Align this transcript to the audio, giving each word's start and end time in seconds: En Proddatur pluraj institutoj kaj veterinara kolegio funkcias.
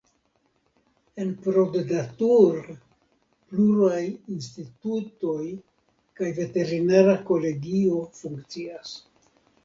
En 1.23 1.31
Proddatur 1.47 2.55
pluraj 3.49 3.99
institutoj 4.35 5.43
kaj 6.21 6.31
veterinara 6.39 7.13
kolegio 7.29 7.99
funkcias. 8.21 8.95